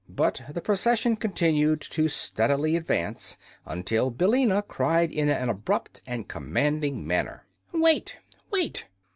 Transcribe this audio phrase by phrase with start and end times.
[0.09, 7.05] But the procession continued to steadily advance until Billina cried in an abrupt and commanding
[7.05, 8.17] manner: "Wait
[8.49, 8.87] wait!"